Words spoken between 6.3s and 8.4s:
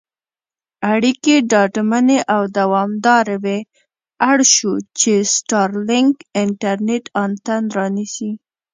انټرنېټ انتن رانیسي.